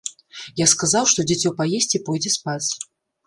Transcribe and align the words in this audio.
Я 0.61 0.65
сказаў, 0.71 1.03
што 1.11 1.27
дзіцё 1.31 1.53
паесць 1.61 1.91
і 1.99 2.03
пойдзе 2.07 2.31
спаць. 2.39 2.69